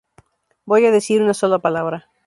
Voy 0.65 0.87
a 0.87 0.91
decir 0.91 1.21
una 1.21 1.35
sola 1.35 1.59
palabra:. 1.59 2.09